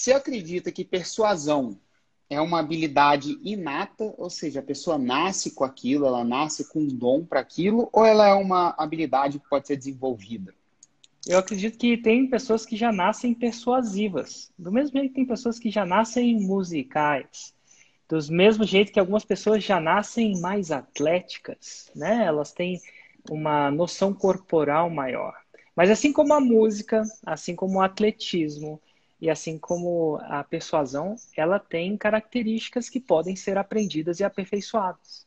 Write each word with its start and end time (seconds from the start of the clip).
Você 0.00 0.14
acredita 0.14 0.72
que 0.72 0.82
persuasão 0.82 1.78
é 2.30 2.40
uma 2.40 2.58
habilidade 2.58 3.38
inata, 3.44 4.14
ou 4.16 4.30
seja, 4.30 4.60
a 4.60 4.62
pessoa 4.62 4.96
nasce 4.96 5.50
com 5.50 5.62
aquilo, 5.62 6.06
ela 6.06 6.24
nasce 6.24 6.66
com 6.72 6.80
um 6.80 6.88
dom 6.88 7.22
para 7.22 7.40
aquilo, 7.40 7.86
ou 7.92 8.06
ela 8.06 8.26
é 8.26 8.32
uma 8.32 8.74
habilidade 8.78 9.38
que 9.38 9.46
pode 9.46 9.66
ser 9.66 9.76
desenvolvida? 9.76 10.54
Eu 11.26 11.38
acredito 11.38 11.76
que 11.76 11.98
tem 11.98 12.26
pessoas 12.26 12.64
que 12.64 12.78
já 12.78 12.90
nascem 12.90 13.34
persuasivas. 13.34 14.50
Do 14.58 14.72
mesmo 14.72 14.98
jeito 14.98 15.10
que 15.10 15.16
tem 15.16 15.26
pessoas 15.26 15.58
que 15.58 15.70
já 15.70 15.84
nascem 15.84 16.40
musicais. 16.40 17.54
Do 18.08 18.16
mesmo 18.32 18.64
jeito 18.64 18.92
que 18.92 19.00
algumas 19.00 19.26
pessoas 19.26 19.62
já 19.62 19.78
nascem 19.78 20.40
mais 20.40 20.70
atléticas, 20.70 21.90
né? 21.94 22.24
Elas 22.24 22.52
têm 22.52 22.80
uma 23.30 23.70
noção 23.70 24.14
corporal 24.14 24.88
maior. 24.88 25.34
Mas 25.76 25.90
assim 25.90 26.10
como 26.10 26.32
a 26.32 26.40
música, 26.40 27.02
assim 27.26 27.54
como 27.54 27.80
o 27.80 27.82
atletismo 27.82 28.80
e 29.20 29.28
assim 29.28 29.58
como 29.58 30.18
a 30.22 30.42
persuasão, 30.42 31.16
ela 31.36 31.58
tem 31.58 31.96
características 31.96 32.88
que 32.88 32.98
podem 32.98 33.36
ser 33.36 33.58
aprendidas 33.58 34.20
e 34.20 34.24
aperfeiçoadas. 34.24 35.26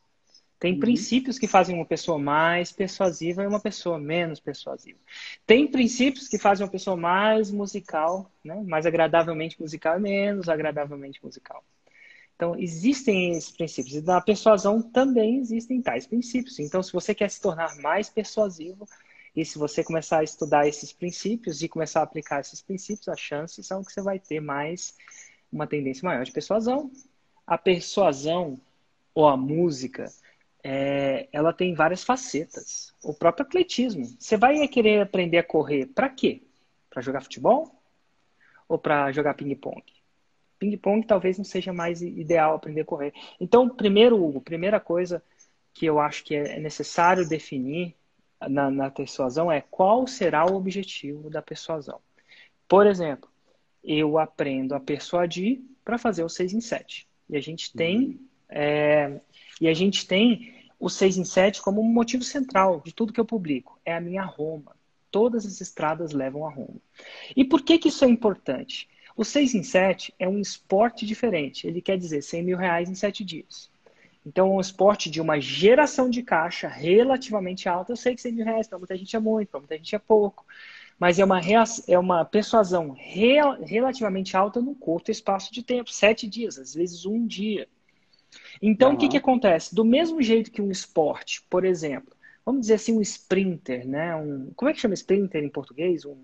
Tem 0.59 0.76
uhum. 0.76 0.80
princípios 0.80 1.38
que 1.38 1.45
fazem 1.45 1.76
uma 1.76 1.86
pessoa 1.86 2.17
mais 2.17 2.72
persuasiva 2.72 3.44
e 3.44 3.48
uma 3.48 3.59
pessoa 3.59 4.00
menos 4.00 4.40
persuasiva. 4.40 4.98
Tem 5.45 5.67
princípios 5.67 6.30
que 6.30 6.38
fazem 6.38 6.66
uma 6.66 6.72
pessoa 6.72 6.95
mais 6.95 7.52
musical, 7.52 8.31
né? 8.44 8.64
mais 8.66 8.86
agradavelmente 8.86 9.62
musical 9.62 9.98
e 9.98 10.02
menos 10.02 10.48
agradavelmente 10.48 11.20
musical. 11.22 11.64
Então, 12.36 12.58
existem 12.58 13.31
esses 13.31 13.52
princípios. 13.52 13.95
E 13.95 14.02
na 14.02 14.22
persuasão 14.22 14.81
também 14.81 15.38
existem 15.38 15.81
tais 15.81 16.08
princípios. 16.08 16.58
Então, 16.59 16.81
se 16.81 16.94
você 16.94 17.14
quer 17.14 17.30
se 17.30 17.41
tornar 17.41 17.75
mais 17.81 18.09
persuasivo, 18.09 18.88
e 19.36 19.44
se 19.44 19.58
você 19.58 19.84
começar 19.84 20.20
a 20.20 20.23
estudar 20.23 20.68
esses 20.68 20.94
princípios 20.94 21.62
e 21.64 21.68
começar 21.68 22.02
a 22.02 22.04
aplicar 22.04 22.42
esses 22.42 22.62
princípios, 22.62 23.08
as 23.08 23.20
chances 23.20 23.66
são 23.66 23.84
que 23.84 23.92
você 23.92 24.02
vai 24.02 24.20
ter 24.20 24.40
mais 24.40 24.96
uma 25.52 25.66
tendência 25.66 26.06
maior 26.06 26.23
de 26.23 26.32
persuasão. 26.32 26.92
A 27.46 27.58
persuasão 27.58 28.59
ou 29.14 29.28
a 29.28 29.36
música 29.36 30.12
é, 30.64 31.28
ela 31.31 31.52
tem 31.52 31.73
várias 31.73 32.03
facetas. 32.03 32.94
O 33.03 33.14
próprio 33.14 33.45
atletismo. 33.45 34.06
Você 34.20 34.38
vai 34.38 34.67
querer 34.67 35.02
aprender 35.02 35.40
a 35.40 35.44
correr 35.44 35.88
para 35.88 36.09
quê? 36.09 36.44
Para 36.90 37.02
jogar 37.02 37.22
futebol? 37.22 37.75
Ou 38.70 38.78
para 38.78 39.12
jogar 39.12 39.34
ping-pong? 39.34 39.84
Ping-pong 40.59 41.06
talvez 41.06 41.40
não 41.40 41.44
seja 41.45 41.73
mais 41.73 42.03
ideal 42.03 42.56
aprender 42.56 42.81
a 42.81 42.86
correr. 42.86 43.14
Então, 43.40 43.68
primeiro, 43.68 44.23
Hugo, 44.23 44.40
primeira 44.40 44.80
coisa 44.80 45.23
que 45.73 45.88
eu 45.88 46.00
acho 46.00 46.23
que 46.23 46.36
é 46.36 46.59
necessário 46.59 47.28
definir 47.28 47.95
na, 48.49 48.69
na 48.69 48.89
persuasão 48.89 49.52
é 49.52 49.61
qual 49.61 50.08
será 50.08 50.45
o 50.45 50.55
objetivo 50.55 51.30
da 51.30 51.41
persuasão. 51.41 51.99
Por 52.67 52.88
exemplo, 52.88 53.30
eu 53.83 54.17
aprendo 54.17 54.73
a 54.73 54.80
persuadir 54.80 55.61
para 55.83 55.97
fazer 55.97 56.23
o 56.23 56.30
6 56.30 56.53
em 56.53 56.61
7. 56.61 57.08
E 57.30 57.38
a 57.38 57.41
gente 57.41 57.73
tem 57.73 57.97
uhum. 58.00 58.19
é, 58.50 59.22
e 59.59 59.67
a 59.67 59.73
gente 59.73 60.08
tem 60.08 60.53
o 60.80 60.89
6 60.89 61.17
em 61.17 61.25
7 61.25 61.61
como 61.61 61.81
um 61.81 61.91
motivo 61.91 62.23
central 62.23 62.81
de 62.85 62.94
tudo 62.94 63.13
que 63.13 63.19
eu 63.19 63.25
publico. 63.25 63.80
É 63.85 63.95
a 63.95 64.02
minha 64.02 64.23
Roma. 64.23 64.75
Todas 65.11 65.45
as 65.45 65.61
estradas 65.61 66.11
levam 66.11 66.45
a 66.45 66.52
Roma. 66.52 66.81
E 67.35 67.45
por 67.45 67.61
que, 67.61 67.78
que 67.78 67.89
isso 67.89 68.03
é 68.03 68.09
importante? 68.09 68.89
O 69.16 69.23
6 69.23 69.53
em 69.53 69.63
7 69.63 70.13
é 70.17 70.28
um 70.28 70.39
esporte 70.39 71.05
diferente. 71.05 71.67
Ele 71.67 71.81
quer 71.81 71.97
dizer 71.97 72.22
100 72.22 72.44
mil 72.44 72.57
reais 72.57 72.89
em 72.89 72.95
7 72.95 73.23
dias. 73.23 73.69
Então, 74.25 74.55
um 74.55 74.61
esporte 74.61 75.09
de 75.09 75.19
uma 75.19 75.39
geração 75.39 76.09
de 76.09 76.23
caixa 76.23 76.67
relativamente 76.67 77.67
alta. 77.67 77.91
Eu 77.91 77.97
sei 77.97 78.16
que 78.16 78.21
100 78.21 78.31
mil 78.33 78.45
reais 78.45 78.67
para 78.67 78.77
muita 78.77 78.95
gente 78.95 79.16
é 79.16 79.19
muito, 79.19 79.49
para 79.49 79.59
muita 79.59 79.75
gente 79.75 79.95
é 79.95 79.99
pouco. 79.99 80.45
Mas 80.97 81.19
é 81.19 81.25
uma, 81.25 81.41
é 81.88 81.99
uma 81.99 82.23
persuasão 82.23 82.91
real, 82.91 83.57
relativamente 83.61 84.38
alta 84.38 84.61
num 84.61 84.73
curto 84.73 85.11
espaço 85.11 85.53
de 85.53 85.61
tempo. 85.61 85.91
Sete 85.91 86.27
dias, 86.27 86.57
às 86.57 86.73
vezes 86.73 87.05
um 87.05 87.25
dia. 87.25 87.67
Então, 88.61 88.89
uhum. 88.89 88.95
o 88.95 88.97
que, 88.97 89.09
que 89.09 89.17
acontece? 89.17 89.75
Do 89.75 89.83
mesmo 89.83 90.21
jeito 90.21 90.51
que 90.51 90.61
um 90.61 90.71
esporte, 90.71 91.41
por 91.49 91.66
exemplo, 91.66 92.16
vamos 92.45 92.61
dizer 92.61 92.75
assim, 92.75 92.97
um 92.97 93.01
sprinter, 93.01 93.88
né? 93.88 94.16
Um, 94.16 94.51
como 94.56 94.69
é 94.69 94.73
que 94.73 94.79
chama 94.79 94.94
sprinter 94.94 95.44
em 95.44 95.50
português? 95.50 96.06
Um, 96.06 96.17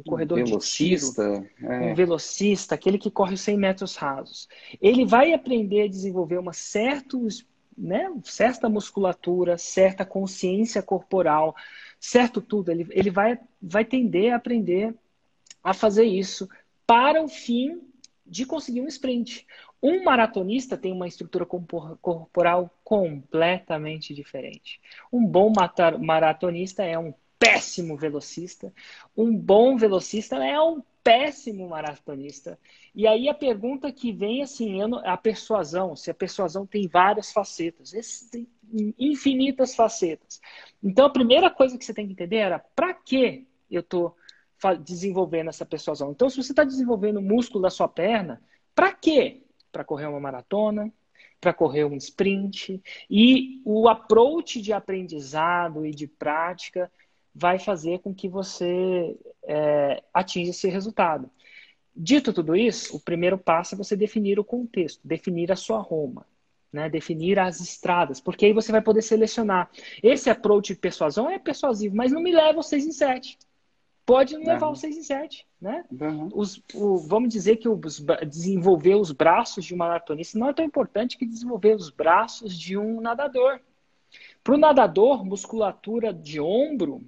um 0.00 0.10
corredor 0.10 0.38
velocista, 0.38 1.40
de 1.40 1.48
tiro, 1.48 1.72
é. 1.72 1.80
um 1.90 1.94
velocista, 1.94 2.74
aquele 2.74 2.98
que 2.98 3.10
corre 3.10 3.36
100 3.36 3.56
metros 3.56 3.96
rasos. 3.96 4.48
Ele 4.80 5.04
vai 5.04 5.32
aprender 5.32 5.82
a 5.82 5.88
desenvolver 5.88 6.38
uma 6.38 6.52
certos, 6.52 7.46
né, 7.76 8.10
certa 8.24 8.68
musculatura, 8.68 9.58
certa 9.58 10.04
consciência 10.04 10.82
corporal, 10.82 11.54
certo 11.98 12.40
tudo. 12.40 12.70
Ele, 12.70 12.86
ele 12.90 13.10
vai, 13.10 13.38
vai 13.60 13.84
tender 13.84 14.32
a 14.32 14.36
aprender 14.36 14.94
a 15.62 15.74
fazer 15.74 16.04
isso 16.04 16.48
para 16.86 17.22
o 17.22 17.28
fim 17.28 17.80
de 18.24 18.44
conseguir 18.44 18.80
um 18.80 18.86
sprint. 18.86 19.46
Um 19.82 20.04
maratonista 20.04 20.76
tem 20.76 20.92
uma 20.92 21.06
estrutura 21.06 21.46
corporal 21.46 22.70
completamente 22.82 24.12
diferente. 24.12 24.80
Um 25.12 25.24
bom 25.24 25.52
maratonista 26.00 26.82
é 26.82 26.98
um 26.98 27.14
péssimo 27.38 27.96
velocista. 27.96 28.72
Um 29.16 29.36
bom 29.36 29.76
velocista 29.76 30.36
é 30.36 30.60
um 30.60 30.82
péssimo 31.02 31.68
maratonista. 31.68 32.58
E 32.94 33.06
aí 33.06 33.28
a 33.28 33.34
pergunta 33.34 33.92
que 33.92 34.12
vem 34.12 34.42
assim, 34.42 34.80
a 35.04 35.16
persuasão, 35.16 35.94
se 35.96 36.10
a 36.10 36.14
persuasão 36.14 36.66
tem 36.66 36.86
várias 36.86 37.32
facetas, 37.32 37.92
infinitas 38.98 39.74
facetas. 39.74 40.40
Então 40.82 41.06
a 41.06 41.10
primeira 41.10 41.50
coisa 41.50 41.78
que 41.78 41.84
você 41.84 41.94
tem 41.94 42.06
que 42.06 42.12
entender 42.12 42.36
era 42.36 42.58
para 42.58 42.92
que 42.92 43.46
eu 43.70 43.80
estou 43.80 44.16
desenvolvendo 44.82 45.48
essa 45.48 45.64
persuasão. 45.64 46.10
Então 46.10 46.28
se 46.28 46.42
você 46.42 46.52
está 46.52 46.64
desenvolvendo 46.64 47.18
o 47.18 47.22
músculo 47.22 47.62
da 47.62 47.70
sua 47.70 47.88
perna, 47.88 48.42
para 48.74 48.92
quê? 48.92 49.42
para 49.70 49.84
correr 49.84 50.06
uma 50.06 50.20
maratona, 50.20 50.92
para 51.40 51.52
correr 51.52 51.84
um 51.84 51.96
sprint. 51.96 52.82
E 53.08 53.62
o 53.64 53.88
approach 53.88 54.60
de 54.60 54.72
aprendizado 54.72 55.86
e 55.86 55.92
de 55.92 56.06
prática 56.06 56.90
vai 57.34 57.58
fazer 57.58 58.00
com 58.00 58.14
que 58.14 58.28
você 58.28 59.16
é, 59.44 60.02
atinja 60.12 60.50
esse 60.50 60.68
resultado. 60.68 61.30
Dito 61.94 62.32
tudo 62.32 62.54
isso, 62.54 62.96
o 62.96 63.00
primeiro 63.00 63.36
passo 63.36 63.74
é 63.74 63.78
você 63.78 63.96
definir 63.96 64.38
o 64.38 64.44
contexto, 64.44 65.00
definir 65.02 65.50
a 65.50 65.56
sua 65.56 65.80
Roma, 65.80 66.26
né? 66.72 66.88
definir 66.88 67.38
as 67.38 67.60
estradas, 67.60 68.20
porque 68.20 68.46
aí 68.46 68.52
você 68.52 68.70
vai 68.70 68.80
poder 68.80 69.02
selecionar. 69.02 69.70
Esse 70.02 70.30
approach 70.30 70.74
de 70.74 70.78
persuasão 70.78 71.28
é 71.28 71.38
persuasivo, 71.38 71.96
mas 71.96 72.12
não 72.12 72.22
me 72.22 72.32
leva 72.32 72.58
ao 72.58 72.62
6 72.62 72.86
em 72.86 72.92
7 72.92 73.38
pode 74.08 74.34
levar 74.38 74.68
uhum. 74.68 74.72
o 74.72 74.76
6 74.76 74.96
em 74.96 75.02
7, 75.02 75.46
né? 75.60 75.84
Uhum. 75.92 76.30
Os, 76.32 76.62
o, 76.72 76.96
vamos 76.96 77.28
dizer 77.28 77.56
que 77.56 77.68
os, 77.68 78.02
desenvolver 78.26 78.94
os 78.94 79.12
braços 79.12 79.66
de 79.66 79.74
uma 79.74 79.86
maratonista 79.86 80.38
não 80.38 80.48
é 80.48 80.54
tão 80.54 80.64
importante 80.64 81.18
que 81.18 81.26
desenvolver 81.26 81.76
os 81.76 81.90
braços 81.90 82.58
de 82.58 82.78
um 82.78 83.02
nadador. 83.02 83.60
Para 84.42 84.54
o 84.54 84.56
nadador, 84.56 85.26
musculatura 85.26 86.10
de 86.10 86.40
ombro 86.40 87.02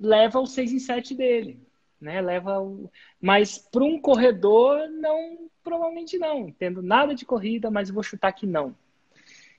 leva 0.00 0.40
o 0.40 0.46
6 0.46 0.72
em 0.72 0.78
7 0.78 1.14
dele, 1.14 1.60
né? 2.00 2.20
Leva 2.20 2.58
o... 2.60 2.90
Mas 3.20 3.58
para 3.58 3.84
um 3.84 4.00
corredor, 4.00 4.88
não, 4.88 5.50
provavelmente 5.62 6.18
não. 6.18 6.50
Tendo 6.50 6.82
nada 6.82 7.14
de 7.14 7.26
corrida, 7.26 7.70
mas 7.70 7.90
vou 7.90 8.02
chutar 8.02 8.32
que 8.32 8.46
não. 8.46 8.74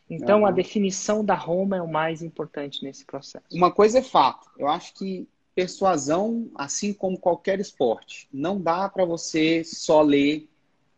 Então, 0.10 0.40
uhum. 0.40 0.46
a 0.46 0.52
definição 0.52 1.24
da 1.24 1.36
Roma 1.36 1.78
é 1.78 1.82
o 1.82 1.88
mais 1.88 2.22
importante 2.22 2.84
nesse 2.84 3.06
processo. 3.06 3.46
Uma 3.54 3.72
coisa 3.72 4.00
é 4.00 4.02
fato. 4.02 4.50
Eu 4.58 4.68
acho 4.68 4.94
que 4.96 5.26
persuasão, 5.56 6.50
assim 6.56 6.94
como 6.94 7.18
qualquer 7.18 7.60
esporte, 7.60 8.28
não 8.32 8.60
dá 8.60 8.90
para 8.90 9.06
você 9.06 9.64
só 9.64 10.02
ler 10.02 10.50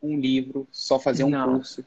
um 0.01 0.19
livro, 0.19 0.67
só 0.71 0.99
fazer 0.99 1.23
um 1.23 1.29
não. 1.29 1.53
curso 1.53 1.85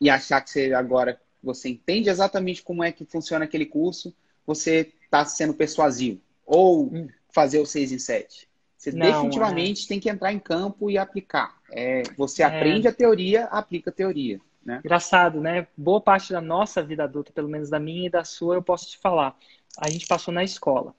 e 0.00 0.08
achar 0.08 0.40
que 0.40 0.50
você 0.50 0.72
agora 0.72 1.20
você 1.42 1.68
entende 1.68 2.08
exatamente 2.08 2.62
como 2.62 2.82
é 2.82 2.90
que 2.92 3.04
funciona 3.04 3.44
aquele 3.44 3.66
curso, 3.66 4.14
você 4.46 4.92
está 5.04 5.24
sendo 5.24 5.54
persuasivo. 5.54 6.20
Ou 6.48 6.86
hum. 6.86 7.08
fazer 7.30 7.58
o 7.58 7.66
6 7.66 7.92
em 7.92 7.98
7. 7.98 8.48
Você 8.76 8.92
não, 8.92 9.06
definitivamente 9.06 9.84
é. 9.84 9.88
tem 9.88 10.00
que 10.00 10.08
entrar 10.08 10.32
em 10.32 10.38
campo 10.38 10.90
e 10.90 10.96
aplicar. 10.96 11.58
É, 11.70 12.02
você 12.16 12.42
é. 12.42 12.46
aprende 12.46 12.88
a 12.88 12.92
teoria, 12.92 13.44
aplica 13.46 13.90
a 13.90 13.92
teoria. 13.92 14.40
Né? 14.64 14.80
Engraçado, 14.84 15.40
né? 15.40 15.66
Boa 15.76 16.00
parte 16.00 16.32
da 16.32 16.40
nossa 16.40 16.82
vida 16.82 17.04
adulta, 17.04 17.32
pelo 17.32 17.48
menos 17.48 17.68
da 17.68 17.78
minha 17.78 18.06
e 18.06 18.10
da 18.10 18.24
sua, 18.24 18.54
eu 18.54 18.62
posso 18.62 18.88
te 18.88 18.98
falar. 18.98 19.36
A 19.78 19.90
gente 19.90 20.06
passou 20.06 20.32
na 20.32 20.44
escola. 20.44 20.94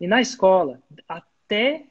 E 0.00 0.06
na 0.06 0.20
escola, 0.20 0.80
até 1.08 1.86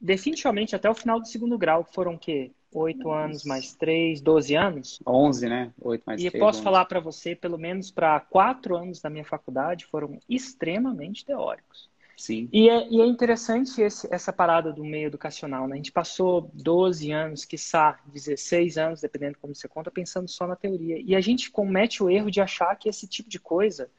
definitivamente 0.00 0.74
até 0.74 0.88
o 0.88 0.94
final 0.94 1.20
do 1.20 1.28
segundo 1.28 1.58
grau, 1.58 1.84
que 1.84 1.94
foram 1.94 2.14
o 2.14 2.18
quê? 2.18 2.52
Oito 2.78 3.10
anos 3.10 3.42
mais 3.44 3.72
três, 3.72 4.20
doze 4.20 4.54
anos? 4.54 5.00
Onze, 5.06 5.48
né? 5.48 5.72
Oito 5.80 6.02
mais 6.06 6.20
três. 6.20 6.34
E 6.34 6.38
posso 6.38 6.58
11. 6.58 6.64
falar 6.64 6.84
para 6.84 7.00
você, 7.00 7.34
pelo 7.34 7.56
menos 7.56 7.90
para 7.90 8.20
quatro 8.20 8.76
anos 8.76 9.00
da 9.00 9.08
minha 9.08 9.24
faculdade, 9.24 9.86
foram 9.86 10.20
extremamente 10.28 11.24
teóricos. 11.24 11.88
Sim. 12.18 12.50
E 12.52 12.68
é, 12.68 12.86
e 12.88 13.00
é 13.00 13.06
interessante 13.06 13.80
esse, 13.80 14.06
essa 14.12 14.30
parada 14.30 14.72
do 14.72 14.84
meio 14.84 15.06
educacional, 15.06 15.66
né? 15.66 15.74
A 15.74 15.76
gente 15.76 15.90
passou 15.90 16.50
12 16.52 17.10
anos, 17.12 17.46
quiçá 17.46 17.98
16 18.06 18.76
anos, 18.76 19.00
dependendo 19.00 19.38
como 19.40 19.54
você 19.54 19.66
conta, 19.66 19.90
pensando 19.90 20.28
só 20.28 20.46
na 20.46 20.56
teoria. 20.56 21.00
E 21.02 21.14
a 21.14 21.20
gente 21.20 21.50
comete 21.50 22.02
o 22.02 22.10
erro 22.10 22.30
de 22.30 22.42
achar 22.42 22.76
que 22.76 22.90
esse 22.90 23.08
tipo 23.08 23.28
de 23.30 23.38
coisa 23.38 23.90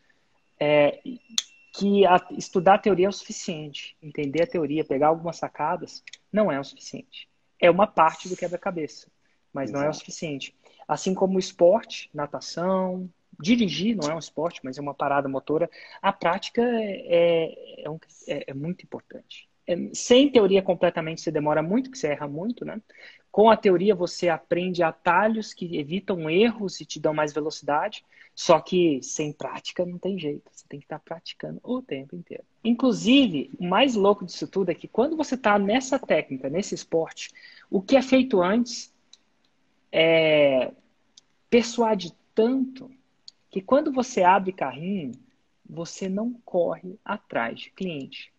é, 0.60 1.00
que 1.74 2.06
a, 2.06 2.28
estudar 2.32 2.76
a 2.76 2.80
teoria 2.80 3.08
é 3.08 3.10
o 3.10 3.14
suficiente. 3.14 3.98
Entender 4.04 4.44
a 4.44 4.48
teoria, 4.48 4.86
pegar 4.86 5.08
algumas 5.08 5.38
sacadas, 5.38 6.04
não 6.32 6.52
é 6.52 6.60
o 6.60 6.64
suficiente. 6.64 7.28
É 7.60 7.70
uma 7.70 7.88
parte 7.88 8.30
do 8.30 8.38
quebra-cabeça, 8.38 9.08
mas 9.54 9.70
Exato. 9.70 9.80
não 9.80 9.88
é 9.88 9.90
o 9.90 9.94
suficiente. 9.94 10.56
Assim 10.88 11.14
como 11.14 11.36
o 11.36 11.40
esporte, 11.40 12.10
natação, 12.14 13.10
dirigir 13.40 13.96
não 13.96 14.10
é 14.10 14.16
um 14.16 14.20
esporte, 14.20 14.62
mas 14.64 14.78
é 14.78 14.82
uma 14.82 14.94
parada 14.94 15.28
motora, 15.30 15.70
a 16.02 16.12
prática 16.12 16.62
é, 16.64 17.84
é, 17.84 17.90
um, 17.90 18.00
é, 18.28 18.52
é 18.52 18.54
muito 18.54 18.84
importante. 18.84 19.50
É, 19.68 19.76
sem 19.94 20.32
teoria 20.32 20.62
completamente 20.62 21.22
você 21.22 21.32
demora 21.32 21.62
muito, 21.62 21.92
que 21.92 21.98
você 21.98 22.08
erra 22.08 22.28
muito, 22.28 22.64
né? 22.64 22.82
Com 23.38 23.52
a 23.52 23.56
teoria 23.56 23.94
você 23.94 24.30
aprende 24.30 24.82
atalhos 24.82 25.54
que 25.54 25.78
evitam 25.78 26.28
erros 26.28 26.82
e 26.82 26.86
te 26.88 27.00
dão 27.00 27.14
mais 27.14 27.32
velocidade. 27.32 28.04
Só 28.34 28.60
que 28.60 29.00
sem 29.04 29.32
prática 29.32 29.86
não 29.86 30.00
tem 30.00 30.18
jeito. 30.18 30.50
Você 30.52 30.66
tem 30.68 30.80
que 30.80 30.86
estar 30.88 30.98
praticando 30.98 31.60
o 31.64 31.80
tempo 31.80 32.16
inteiro. 32.16 32.44
Inclusive, 32.64 33.52
o 33.60 33.64
mais 33.64 33.94
louco 33.94 34.26
disso 34.26 34.48
tudo 34.48 34.72
é 34.72 34.74
que 34.74 34.88
quando 34.88 35.16
você 35.16 35.36
está 35.36 35.60
nessa 35.60 36.00
técnica, 36.00 36.50
nesse 36.50 36.74
esporte, 36.74 37.30
o 37.70 37.80
que 37.80 37.96
é 37.96 38.02
feito 38.02 38.42
antes 38.42 38.92
é 39.92 40.72
persuade 41.48 42.16
tanto 42.34 42.90
que 43.52 43.62
quando 43.62 43.92
você 43.92 44.24
abre 44.24 44.52
carrinho, 44.52 45.12
você 45.64 46.10
não 46.10 46.34
corre 46.44 46.98
atrás 47.06 47.60
de 47.60 47.70
cliente. 47.70 48.34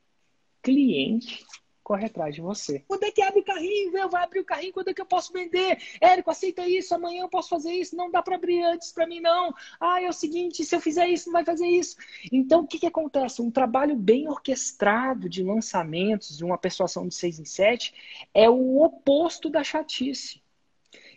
Cliente 0.60 1.46
corre 1.88 2.04
atrás 2.04 2.34
de 2.34 2.42
você. 2.42 2.84
Quando 2.86 3.04
é 3.04 3.10
que 3.10 3.22
abre 3.22 3.40
carrinho? 3.40 3.96
Eu 3.96 4.10
vou 4.10 4.20
abrir 4.20 4.40
o 4.40 4.44
carrinho, 4.44 4.74
quando 4.74 4.88
é 4.88 4.94
que 4.94 5.00
eu 5.00 5.06
posso 5.06 5.32
vender? 5.32 5.78
Érico, 5.98 6.30
aceita 6.30 6.68
isso, 6.68 6.94
amanhã 6.94 7.22
eu 7.22 7.30
posso 7.30 7.48
fazer 7.48 7.72
isso, 7.72 7.96
não 7.96 8.10
dá 8.10 8.20
para 8.20 8.34
abrir 8.34 8.62
antes 8.62 8.92
para 8.92 9.06
mim 9.06 9.20
não. 9.20 9.54
Ah, 9.80 9.98
é 10.02 10.06
o 10.06 10.12
seguinte, 10.12 10.62
se 10.66 10.76
eu 10.76 10.82
fizer 10.82 11.08
isso, 11.08 11.28
não 11.28 11.32
vai 11.32 11.46
fazer 11.46 11.66
isso. 11.66 11.96
Então, 12.30 12.60
o 12.60 12.66
que, 12.66 12.78
que 12.78 12.86
acontece? 12.86 13.40
Um 13.40 13.50
trabalho 13.50 13.96
bem 13.96 14.28
orquestrado 14.28 15.30
de 15.30 15.42
lançamentos, 15.42 16.36
de 16.36 16.44
uma 16.44 16.58
persuasão 16.58 17.08
de 17.08 17.14
seis 17.14 17.40
em 17.40 17.46
sete, 17.46 17.94
é 18.34 18.50
o 18.50 18.82
oposto 18.82 19.48
da 19.48 19.64
chatice. 19.64 20.42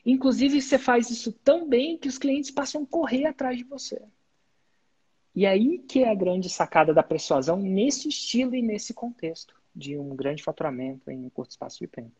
Inclusive, 0.05 0.61
você 0.61 0.79
faz 0.79 1.09
isso 1.09 1.33
tão 1.33 1.67
bem 1.67 1.97
que 1.97 2.07
os 2.07 2.17
clientes 2.17 2.49
passam 2.49 2.83
a 2.83 2.87
correr 2.87 3.25
atrás 3.25 3.57
de 3.57 3.65
você. 3.65 4.01
E 5.35 5.45
aí 5.45 5.79
que 5.79 6.03
é 6.03 6.09
a 6.09 6.15
grande 6.15 6.47
sacada 6.49 6.93
da 6.93 7.03
persuasão 7.03 7.57
nesse 7.57 8.07
estilo 8.07 8.55
e 8.55 8.61
nesse 8.61 8.93
contexto 8.93 9.60
de 9.75 9.97
um 9.97 10.15
grande 10.15 10.43
faturamento 10.43 11.09
em 11.09 11.25
um 11.25 11.29
curto 11.29 11.51
espaço 11.51 11.79
de 11.79 11.87
tempo. 11.87 12.11